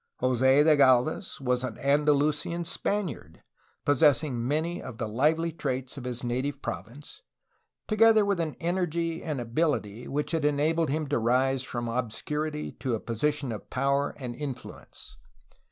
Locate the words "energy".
8.59-9.21